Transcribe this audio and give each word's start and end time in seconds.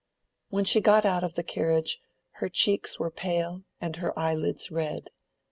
When 0.49 0.65
she 0.65 0.81
got 0.81 1.05
out 1.05 1.23
of 1.23 1.35
the 1.35 1.43
carriage, 1.43 2.01
her 2.39 2.49
cheeks 2.49 2.97
were 2.97 3.11
pale 3.11 3.61
and 3.79 3.97
her 3.97 4.17
eyelids 4.17 4.71
red. 4.71 5.11